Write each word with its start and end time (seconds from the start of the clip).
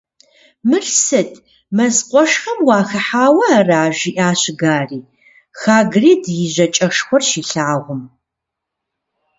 «Мыр 0.69 0.85
сыт, 1.05 1.31
мэз 1.75 1.95
къуэшхэм 2.09 2.59
уахыхьауэ 2.67 3.45
ара?»- 3.59 3.83
жиӏащ 3.97 4.41
Гарри, 4.61 5.01
Хагрид 5.59 6.23
и 6.43 6.45
жьакӏэшхуэр 6.53 7.23
щилъагъум. 7.29 8.01